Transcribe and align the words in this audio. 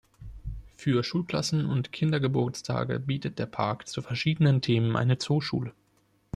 Für 0.77 1.03
Schulklassen 1.03 1.67
und 1.67 1.91
Kindergeburtstage 1.91 2.99
bietet 2.99 3.37
der 3.37 3.45
Park 3.45 3.87
zu 3.87 4.01
verschiedenen 4.01 4.59
Themen 4.63 4.95
eine 4.95 5.19
Zooschule. 5.19 5.73